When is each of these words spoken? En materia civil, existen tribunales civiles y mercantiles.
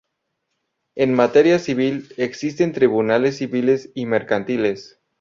En 0.95 1.13
materia 1.13 1.59
civil, 1.59 2.09
existen 2.17 2.73
tribunales 2.73 3.37
civiles 3.37 3.91
y 3.93 4.07
mercantiles. 4.07 4.99